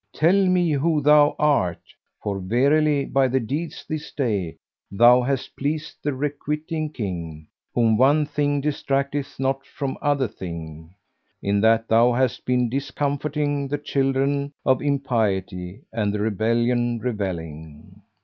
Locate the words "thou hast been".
11.87-12.67